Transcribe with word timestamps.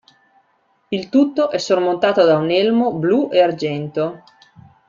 Il 0.89 1.09
tutto 1.09 1.51
è 1.51 1.59
sormontato 1.59 2.25
da 2.25 2.35
un 2.37 2.49
elmo 2.49 2.91
blu 2.93 3.29
e 3.31 3.39
argento. 3.39 4.23